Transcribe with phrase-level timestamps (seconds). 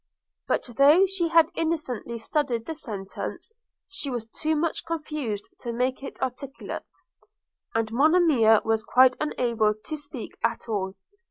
[0.47, 3.53] But, though she had innocently studied the sentence,
[3.87, 7.03] she was too much confused to make it articulate;
[7.75, 10.95] and Monimia was quite unable to speak at all.